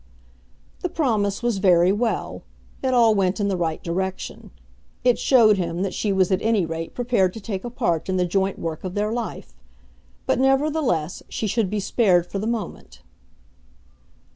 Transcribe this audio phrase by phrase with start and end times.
[0.79, 2.41] The promise was very well.
[2.81, 4.49] It all went in the right direction.
[5.03, 8.17] It showed him that she was at any rate prepared to take a part in
[8.17, 9.53] the joint work of their life.
[10.25, 13.03] But, nevertheless, she should be spared for the moment.